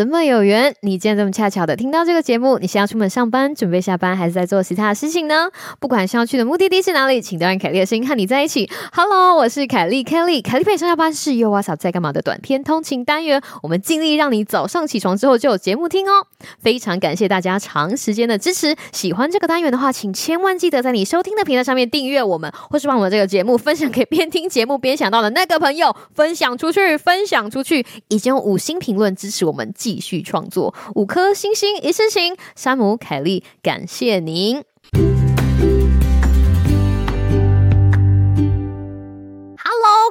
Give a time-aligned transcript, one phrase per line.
[0.00, 0.74] 们怎么有缘？
[0.80, 2.58] 你竟然这么恰巧的听到这个节目？
[2.58, 5.50] 你是要出门上班，准备下班，还是在做其他的事情呢？
[5.78, 8.70] 不管是要去的目的地是哪里，请都让凯莉的声音和你在一起。
[8.94, 13.42] Hello，我是凯莉，Kelly，凯莉陪上下班是又哇嫂在干嘛的短片通勤单元。
[13.62, 16.26] 我们尽力让你早上起床之后就有节目听哦。
[16.60, 18.74] 非常感谢大家长时间的支持。
[18.92, 32.36] 喜欢这个单元的话，请千万记得在你收听的平台上面订阅我们，或是把我们这个节目分享给边听节目边想到的那个朋友，分享出去，分享出去，已经用五星评论支持我们继续创作，五颗星星一次性。
[32.54, 34.69] 山姆凯利，感谢您。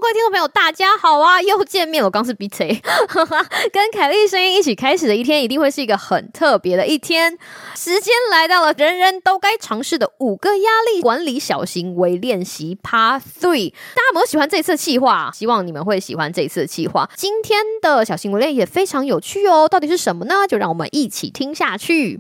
[0.10, 1.40] 位听众朋友，大家好啊！
[1.40, 2.82] 又见面了，我刚是 B C，
[3.72, 7.38] 跟凯莉声音一起开始的一天，一定会是一个很特别的一天。
[7.76, 13.70] 时间来到了人人都该尝试的五个压力管理小行为练习 Part Three。
[13.70, 15.30] 大家有没有喜欢这次的计划？
[15.32, 17.08] 希望你们会喜欢这次的计划。
[17.16, 20.48] 今天的小行为练也非常有趣哦，到底是什么呢？
[20.48, 22.20] 就让我们一起听下去。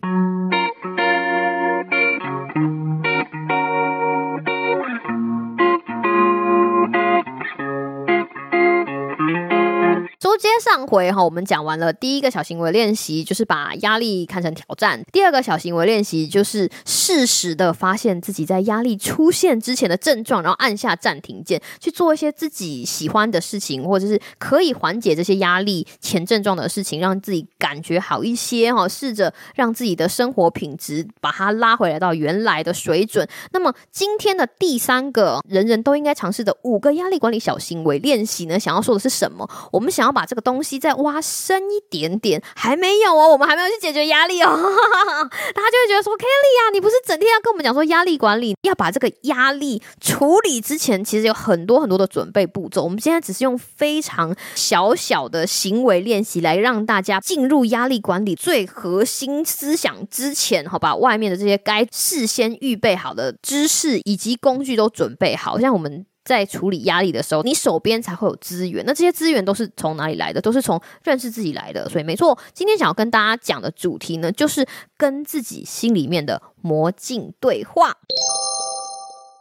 [10.39, 28.87] 接上回哈，我们讲完了第一个小行为练习，就是把压力看成挑战；第二个小行为练习就是适时的发现自己在压力出现之前的症状，然后按下暂停键，去做一些自己喜欢的事情，或者是可以缓解这些压力前症状的事情，让自己感觉好一些哈。
[28.87, 33.27] 试着让自己的生活品质把它拉回来到原来的水准。
[33.51, 38.59] 那么今天的第三个人人都应该尝试的五个压力管理小行为练习呢？
[38.59, 39.49] 想要说的是什么？
[39.71, 44.47] 我们想要把这个东西再挖深一点点，还没有哦，我们还没有去解决压力哦。
[44.53, 52.83] 大家就会觉得说，Kelly 啊，你不是整天要跟我们讲说压力管理，要把这个压力处理之前，其实有很多很多的准备步骤。
[52.83, 66.05] 我们现在只是用非常小小的行为练习来让大家进入压力管理最核心思想之前，好把外面的这些该事先预备好的知识以及工具都准备好，像我们。
[66.29, 68.85] 在处理压力的时候，你手边才会有资源。
[68.85, 70.39] 那这些资源都是从哪里来的？
[70.39, 71.89] 都是从认识自己来的。
[71.89, 74.63] 所以，没错，今天想要跟大家讲的主题呢，就是
[74.95, 77.97] 跟自己心里面的魔镜对话。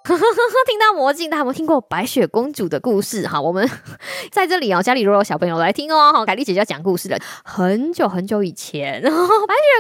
[0.09, 3.27] 听到魔镜，大家有没有听过白雪公主的故事？
[3.27, 3.69] 哈，我们
[4.31, 7.19] 在这里哦，家里如果有小朋友来听哦，哈，凯丽姐姐要讲故事了。
[7.45, 9.13] 很久很久以前， 白雪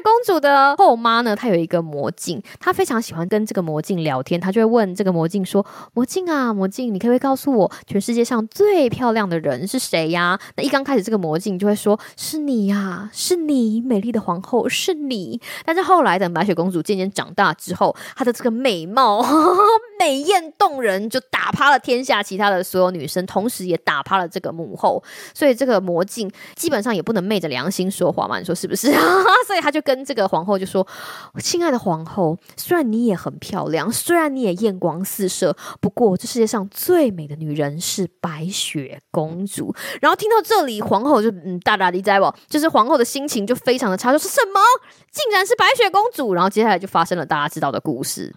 [0.03, 5.65] 公主的后妈呢，她有一个魔镜，她非常喜欢跟这个魔镜聊天，她就会问这个魔镜说
[5.95, 19.25] ：“魔镜啊，魔镜，你可不可以告诉我，全世界上最漂亮的人是谁呀？”那一刚开始，这个魔镜就会说：“是你呀，是你，美丽的皇后，是你。”但是后来等白雪公主渐渐长大之后， 她的这个美貌
[19.99, 20.19] 美。
[20.29, 25.03] 艳动人，就打趴了天下其他的所有女生，同时也打趴了这个母后。
[25.33, 28.93] 所以这个魔镜基本上也不能昧着良心说话嘛，你说是不是？
[29.47, 30.87] 所以他就跟这个皇后就说
[31.41, 44.61] ：“亲爱的皇后，虽然你也很漂亮，虽然你也艳光四射，不过这世界上最美的女人是白雪公主。”然后听到这里，皇后就嗯大大的在不，就是皇后的心情就非常的差，说是什么？
[45.11, 46.35] 竟然是白雪公主！
[46.35, 48.35] 然后接下来就发生了大家知道的故事。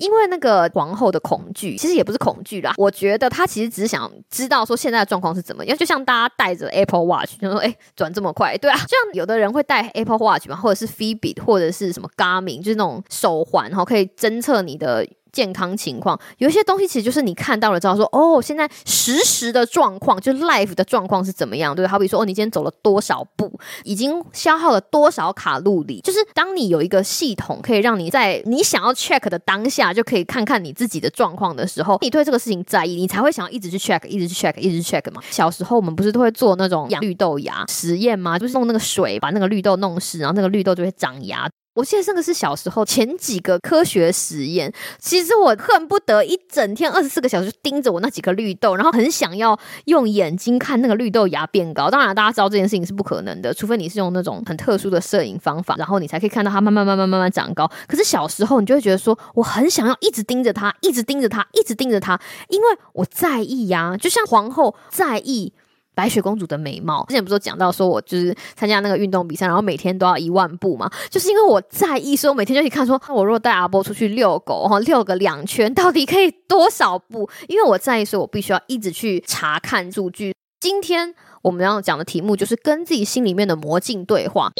[0.00, 2.74] 因为那个皇后的恐惧，其实也不是恐惧啦。
[2.76, 5.78] 我觉得她其实只是想知道说现在的状况是怎么样。
[5.78, 8.76] 就像大家带着 Apple Watch，就说哎转这么快，对啊。
[8.76, 15.06] 就像有的人会带 Apple Watch 嘛，或者是 Fitbit，或者是什么 Garmin，就是那种手环然后，可以侦测你的。
[15.32, 23.52] 健康情况有一些东西，其实就是你看到了，之后说哦，现在实时的状况，就 life 的状况是怎么样，对好比说，哦，你今天走了多少步，
[23.84, 35.22] 已经消耗了多少卡路里，就是当你有一个系统，可以让你在你想要 check 的当下，就可以看看你自己的状况的时候，你对这个事情在意，你才会想要一直去 check，一直去 check，一直 check 嘛。
[35.30, 38.38] 小时候我们不是都会做那种养绿豆芽实验吗？
[38.38, 41.48] 就是用那个水把那个绿豆弄湿，然后那个绿豆就会长芽。
[41.80, 44.70] 我记得这个是小时候前几个科学实验。
[44.98, 51.88] 其实我恨不得一整天二十四个小时盯着我那几颗绿豆，然后很想要用眼睛看那个绿豆芽变高。
[51.88, 57.66] 当然，大家知道这件事情是不可能的，除非你是用那种很特殊的摄影方法，然后你才可以看到它慢慢慢慢慢慢长高。
[57.88, 65.54] 可是小时候你就会觉得说，我很想要一直盯着它，一直盯着它，一直盯着它，因为我在意呀，就像皇后在意。
[66.00, 77.28] 白雪公主的美貌，之前不是讲到说我就是参加那个运动比赛，然后每天都要一万步嘛，就是因为我在意，所以我每天就去看说，我如果带阿波出去遛狗哈，遛个两圈到底可以多少步？
[77.48, 80.34] 因为我在意，所以我必须要一直去查看数据。
[80.58, 84.50] 今天我们要讲的题目就是跟自己心里面的魔镜对话。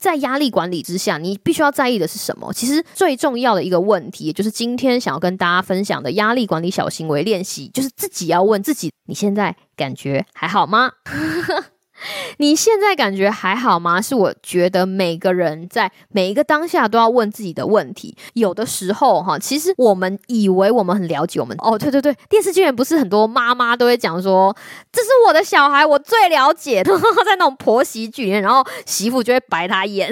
[0.00, 2.52] 在压力管理之下，你必须要在意的是什么？
[2.52, 10.90] 其实最重要的一个问题，也就是今天想要跟大家分享的压力管理小行为练习，就是自己要问自己：你现在感觉还好吗？
[12.38, 14.00] 你现在感觉还好吗？
[14.00, 18.16] 是我觉得每个人在每一个当下都要问自己的问题。
[18.34, 24.56] 有的时候哈，其实我们以为我们很了解我们哦，对对对，电视剧里不是很多妈妈都会讲说，
[24.92, 26.82] 这是我的小孩，我最了解。
[27.28, 30.10] 在那种婆媳剧里面，然后媳妇就会白他眼，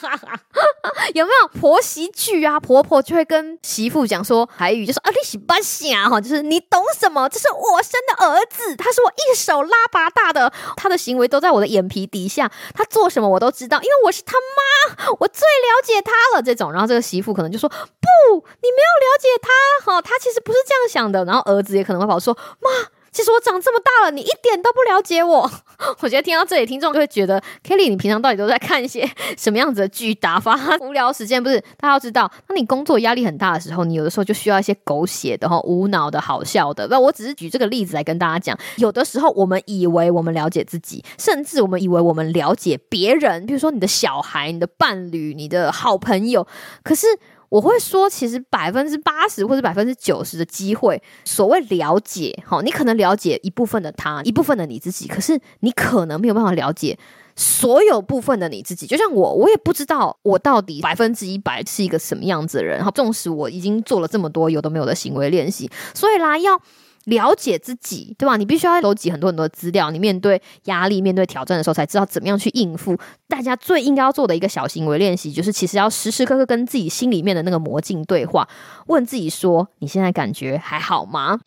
[1.14, 2.60] 有没有婆媳剧啊？
[2.60, 7.28] 婆婆就会跟媳妇讲说台语，就说啊，你喜欢想哈，就是你懂什么？
[7.28, 11.00] 这是我生的儿子，他是我一手拉拔大的，他的。
[11.00, 16.42] 行为都在我的眼皮底下，他做什么我都知道，因为我是他妈，我最了解他了。
[16.42, 17.76] 这种，然后这个媳妇可能就说：“不，
[18.36, 19.48] 你没有了解他，
[19.90, 22.68] 哈，他其实不是这样想的。”然后儿子也可能会跑说：“妈。”
[23.12, 25.50] 其实我长这么大了，你一点都不了解我。
[26.00, 31.42] 我觉得听到这里，听众就会觉得 Kelly，你平常到底都在看一些什么样子的剧打发 无聊时间？
[31.42, 36.86] 不是，大家要知道，当你工作压力很大的时候，你有的时候就需要一些狗血的、哈无脑的好笑的。
[36.86, 46.46] 不，我只是举这个例子来跟大家讲，有的时候我们以为我们了解自己，甚至我们以为我们了解别人，比如说你的小孩、你的伴侣、你的好朋友，
[46.84, 47.06] 可是。
[47.50, 56.98] 我会说，其实百分之八十或者百分之九十的机会，所谓了解，哈，你可能了解一部分的他，一部分的你自己，可是你可能没有办法了解
[57.36, 58.86] 所有部分的你自己。
[58.86, 66.62] 就像我，我也不知道我到底百分之一百是一个什么样子的人，哈，纵使我已经做了这么多有都没有的行为练习，所以啦，要。
[67.06, 68.36] 了解自己，对吧？
[68.36, 72.96] 你必须要收集很多很多资料，你面对压力、面对挑战的时候，才知道怎么样去应付。
[73.26, 78.48] 大家最应该要做的一个小行为练习，就是其实要时时刻刻跟自己心里面的那个魔镜对话，
[78.86, 81.40] 问自己说：你现在感觉还好吗？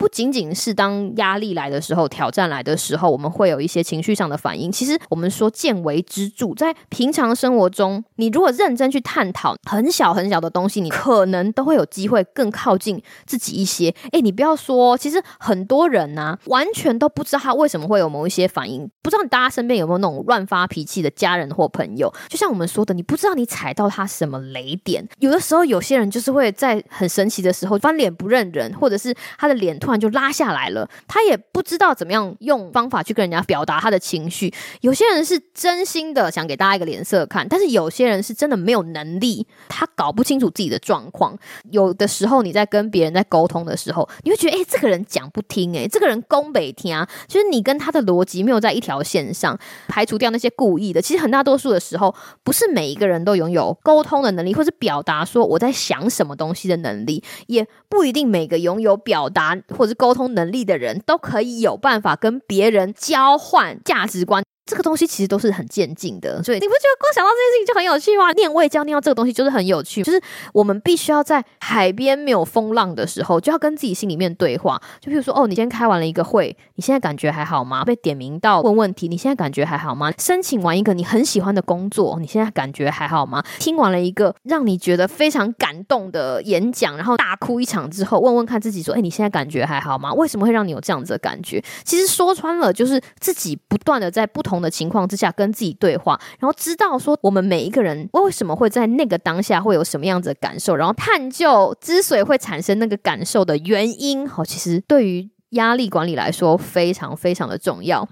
[0.00, 4.72] 不仅仅是当压力来的时候、挑战来的时候，我们会有一些情绪上的反应。
[4.72, 13.94] 其实我们说见微知著，在平常生活中，你如果认真去探讨很小很小的东西，你可能都会有机会更靠近自己一些。
[14.12, 18.90] 诶，你不要说，其实很多人呢，完全都不知道他为什么会有某一些反应。
[19.02, 22.10] 不知道大家身边有没有那种乱发脾气的家人或朋友？
[22.26, 25.06] 就像我们说的，你不知道你踩到他什么雷点。
[25.18, 29.78] 有的时候，有些人就是会在很神奇的时候翻脸不认人，或者是他的脸。
[29.90, 34.52] 然就拉下来了，他也不知道怎么样用方法去跟人家表达他的情绪。
[34.80, 41.36] 有些人是真心的想给大家一个脸色看，但是有些人是真的没有能力，他搞不清楚自己的状况。
[41.70, 49.58] 有的时候你在跟别人在沟通的时候，你会觉得，哎，这个人讲不听，哎，这个人攻北听啊，就是你跟他的逻辑没有在一条线上。
[49.88, 52.14] 排除掉那些故意的，其实很大多数的时候，
[52.44, 59.56] 不是每一个人都拥有沟通的能力，或是表达说我在想什么东西的能力，也不一定每个拥有表达。
[59.80, 64.44] 或者沟通能力的人都可以有办法跟别人交换价值观。
[64.70, 68.30] 这个东西其实都是很渐进的，所以你不觉得光想到这件事情就很有趣吗？
[68.34, 70.22] 念未教念到这个东西就是很有趣，就是
[70.52, 74.80] 我们必须要在海边没有风浪的时候，就要跟自己心里面对话。
[75.00, 77.84] 就比如说，哦，你今天开完了一个会，你现在感觉还好吗？
[77.84, 80.12] 被点名到问问题，你现在感觉还好吗？
[80.18, 83.42] 申请完一个你很喜欢的工作，你现在感觉还好吗？
[83.58, 90.12] 听完了一个让你觉得非常感动的演讲，然后大哭一场之后，问问看自己说，哎，你现在感觉还好吗？
[90.14, 91.60] 为什么会让你有这样子的感觉？
[91.82, 94.59] 其实说穿了，就是自己不断的在不同。
[94.60, 104.28] 的情况之下跟自己对话，然后知道说我们每一个人为什么会在那个当下会有什么样子的感受，然后探究之所以会产生那个感受的原因。
[104.28, 108.08] 好，其实对于压力管理来说非常非常的重要。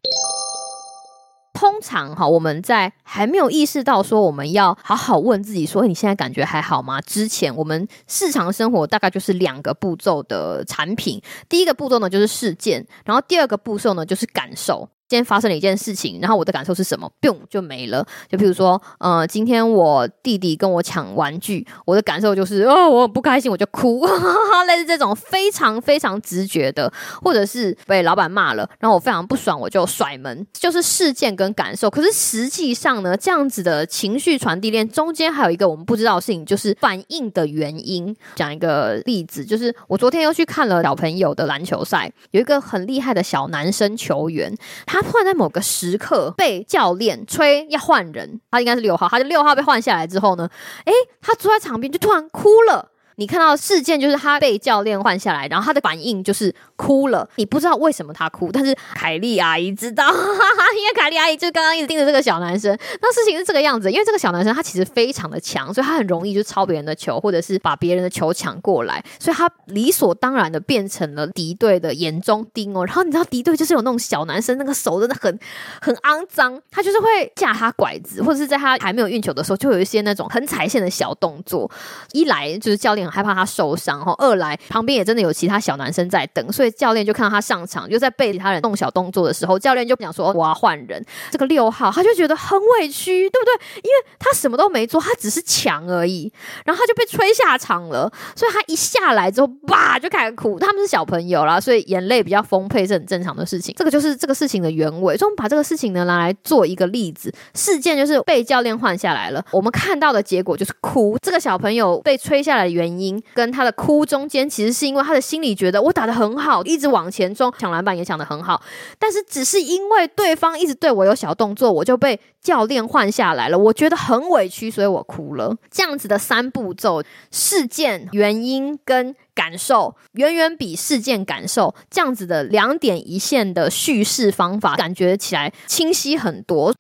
[1.55, 7.01] 通常哈，我们在还没有意识到说我们要好好问自己说你现在感觉还好吗？
[7.01, 11.21] 之前，我们日常生活大概就是两个步骤的产品。
[11.49, 14.89] 第一个步骤呢就是事件，然后第二个步骤呢就是感受。
[15.09, 18.07] 今天发生了一件事情，然后我的感受是什么？boom 就没了。
[18.29, 24.07] 就比如说，呃，今天我弟弟跟我抢玩具，我的感受就是，哦，我不开心，我就哭，
[24.69, 31.89] 类似这种非常非常直觉的，或者是被老板骂了，然后我非常不爽，我就甩门，就是事件跟感受。
[31.89, 38.15] 可是实际上呢，这样子的情绪传递链中间还有一个我们不知道的事情，就是反应的原因。
[38.37, 44.98] 讲一个例子，就是我昨天又去看了小朋友的篮球赛，有一个很厉害的小男生球员，他。
[45.01, 50.51] 他突然在某个时刻被教练吹要换人，他应该是六号，他就六号被换下来之后呢，
[50.87, 52.91] 诶，他坐在场边就突然哭了。
[53.19, 57.29] 你看到事件就是他被教练换下来，然后他的反应就是哭了。
[57.35, 62.79] 你不知道为什么他哭，但是凯莉阿姨知道，哈哈因为凯莉阿姨就刚刚一直盯着这个小男生。
[63.03, 72.87] 那事情是这个样子，因为这个小男生他其实非常的强，所以他很容易就抄别人的球，或者是把别人的球抢过来，所以他理所当然的变成了敌对的眼中钉哦。
[72.87, 75.37] 然后你知道敌对就是有那种小男生，那个手真的很
[75.81, 81.69] 很肮脏，他就是会架他拐子，或者是在他还没有运球的时候，就有一些那种很踩线的小动作。
[82.13, 83.08] 一来就是教练。
[83.11, 84.15] 害怕他受伤，哈。
[84.19, 91.05] 二来旁边也真的有其他小男生在等，所以教练就看到他上场，就在被其他人动小动作的时候，教练就讲说我要换人。
[91.31, 93.81] 这个六号他就觉得很委屈，对不对？
[93.83, 96.33] 因为他什么都没做，他只是抢而已，
[96.65, 98.11] 然后他就被吹下场了。
[98.35, 100.59] 所以他一下来之后，哇，就开始哭。
[100.59, 103.75] 他们是小朋友啦，所以眼泪比较丰沛是很正常的事情。
[103.79, 105.17] 这个就是这个事情的原委。
[105.17, 109.45] 所以我们把这个事情呢拿来做一个例子，事件就是被教练换下来了。
[109.53, 111.17] 我们看到的结果就是哭。
[111.23, 112.98] 这个小朋友被吹下来的原因，
[113.35, 118.61] 跟他的哭中间，其实是因为他的心里觉得我打的很好，一直往前冲，抢篮板也抢的很好，
[118.99, 123.59] 但是只是因为对方一直对我有小动作，我就被教练换下来了。
[123.59, 125.57] 我觉得很委屈，所以我哭了。
[125.71, 136.75] 这样子的三步骤：事件、原因跟感受，远远比事件感受这样子的两点一线的叙事方法，感觉起来清晰很多。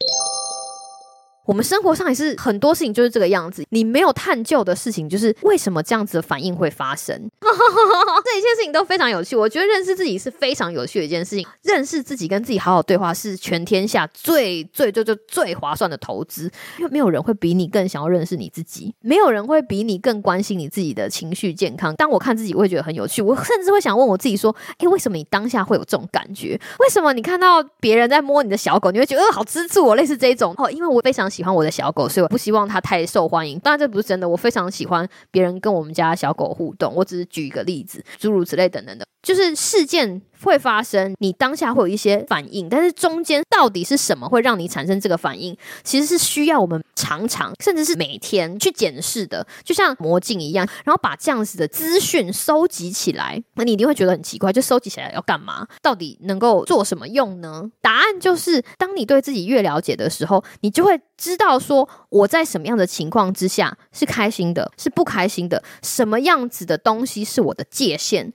[1.48, 7.16] 我们生活上也是很多事情就是这个样子，你没有探究的事情，就是为什么这样子的反应会发生。
[7.40, 11.46] 这一切事情都非常有趣，我觉得认识自己是非常有趣的一件事情。
[11.62, 21.94] 认识自己跟自己好好对话，是全天下最最最最最划算的投资，因为没有人会比你更想要认识你自己，没有人会比你更关心你自己的情绪健康。
[21.96, 26.60] 当我看自己，我会觉得很有趣，我甚至会想问我自己说：，诶，为什么你当下会有这种感觉？
[26.80, 29.82] 为什么你看到别人在摸你的小狗，你会觉得呃好吃醋？
[29.82, 33.56] 我类似这种哦，因为我非常喜喜欢我的小狗，所以我不希望它太受欢迎。
[33.60, 36.92] 当然这不是真的，我非常喜欢别人跟我们家小狗互动。
[36.92, 55.66] 我只是举一个例子，诸如此类等等的，就是事件会发生，你当下会有一些反应，但是中间到底是什么会让你产生这个反应，其实是需要我们常常甚至是每天去检视的，就像魔镜一样，然后把这样子的资讯收集起来，那你一定会觉得很奇怪，就收集起来要干嘛？
[55.82, 57.68] 到底能够做什么用呢？
[57.82, 68.32] 答案就是，当你对自己越了解的时候，你就会知道说我在什么样的情况之下是开心的，是不开心的，什么样子的东西是我的界限。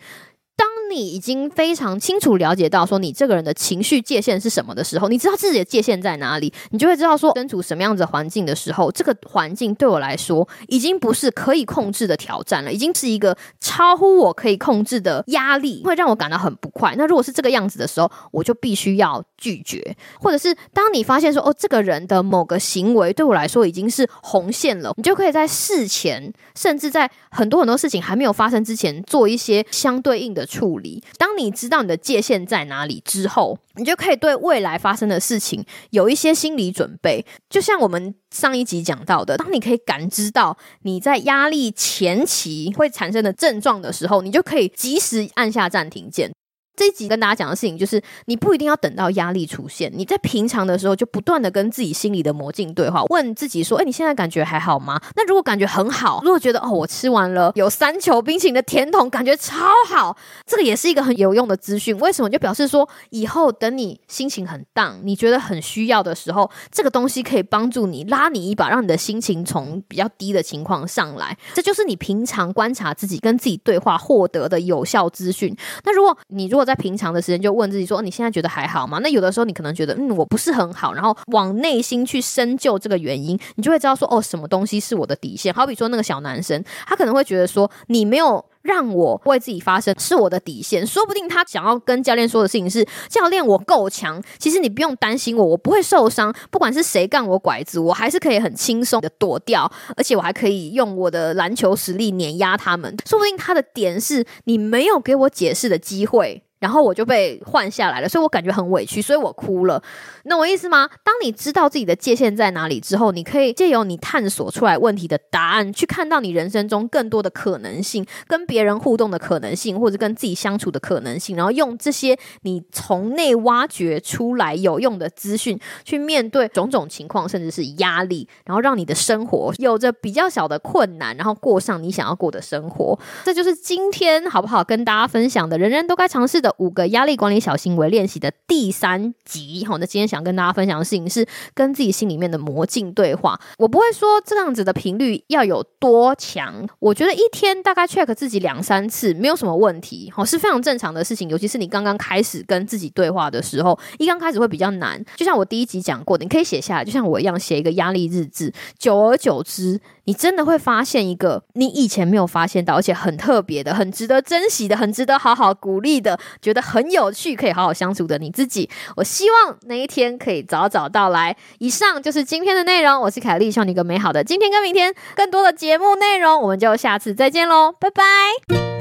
[0.93, 16.93] 你已经非常清楚了解到说你这个人的情绪界限是什么的时候，你知道自己的界限在哪里，你就会知道说身处什么样子环境的时候，这个环境对我来说已经不是可以控制的挑战了，已经是一个超乎我可以控制的压力，会让我感到很不快。
[16.97, 30.82] 那如果是这个样子的时候，我就必须要拒绝，或者是当你发现说哦，这个人的某个行为对我来说已经是红线了，你就可以在事前，甚至在很多很多事情还没有发生之前，做一些相对应的处理。
[31.17, 37.25] 当你知道你的界限在哪里之后，你就可以对未来发生的事情有一些心理准备。
[37.49, 46.31] 就像我们上一集讲到的，当你可以感知到你在压力前期会产生的症状的时候，你就可以及时按下暂停键。
[46.75, 61.97] 这一集跟大家讲的事情就是，你不一定要等到压力出现，你在平常的时候就不断的跟自己心里的魔镜对话，问自己说：“哎，你现在感觉还好吗？”那如果感觉很好，如果觉得哦，我吃完了有三球冰淇淋的甜筒，感觉超好，这个也是一个很有用的资讯。
[61.99, 62.29] 为什么？
[62.29, 71.37] 就表示说，以后等你心情很荡，你觉得很需要的时候，这个东西可以帮助你拉你一把，让你的心情从比较低的情况上来。
[71.53, 75.55] 这就是你平常观察自己、跟自己对话获得的有效资讯。
[75.83, 96.33] 那如果你如果在平常的时间就问自己说：“你现在觉得还好吗？”那有的时候你可能觉得，嗯，我不是很好，然后往内心去深究这个原因，你就会知道说：“哦，什么东西是我的底线？”好比说那个小男生，他可能会觉得说：“你没有让我为自己发声，是我的底线。”说不定他想要跟教练说的事情是：“教练，我够强，其实你不用担心我，我不会受伤。
[96.49, 106.43] 不管是谁干我拐子，我还是可以很轻松的躲掉，而且我还可以用我的篮球实力碾压他们。”说不定他的点是你没有给我解释的机会。
[106.63, 109.83] 然后我就被换下来了，所以我感觉很委屈，所以我哭了。
[110.23, 110.89] 那我意思吗？
[111.03, 121.35] 当你知道自己的界限在哪里之后，你可以借由你探索出来问题的答案，去看到你人生中更多的可能性，跟别人互动的可能性，或者跟自己相处的可能性。
[121.35, 132.97] 然后用这些你从内挖掘出来有用的资讯，去面对种种情况，甚至是压力，然后让你的生活有着比较小的困难，然后过上你想要过的生活。
[133.25, 136.52] 这就是今天好不好跟大家分享的，人人都该尝试的。
[136.57, 143.39] 五个压力管理小行为练习的第三集，好，那今天想跟大家分享的事情是跟自己心里面的魔镜对话。
[143.57, 151.29] 我不会说这样子的频率要有多强，我觉得一天大概 check 自己两三次没有什么问题，好是非常正常的事情。
[151.29, 155.03] 尤其是你刚刚开始跟自己对话的时候，一刚开始会比较难。
[155.15, 159.79] 就像我第一集讲过的，你可以写下来，就像我一样写一个压力日志，久而久之。
[160.05, 168.69] 你真的会发现一个你以前没有发现到，而且很特别的、很值得珍惜的、很值得好好鼓励的觉得很有趣，可以好好相处的你自己。
[168.95, 171.35] 我希望那一天可以早早到来。
[171.59, 174.93] 以上就是今天的内容，我是凯丽，希望你一个美好的今天跟明天。
[175.15, 178.72] 更多的节目内容，我们就下次再见喽，拜拜。